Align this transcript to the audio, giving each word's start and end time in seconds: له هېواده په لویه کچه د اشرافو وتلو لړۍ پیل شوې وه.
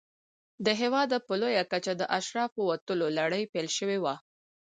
له 0.63 0.71
هېواده 0.81 1.17
په 1.27 1.33
لویه 1.41 1.63
کچه 1.71 1.93
د 1.97 2.03
اشرافو 2.19 2.61
وتلو 2.69 3.07
لړۍ 3.19 3.43
پیل 3.53 3.67
شوې 3.77 3.97
وه. 4.03 4.15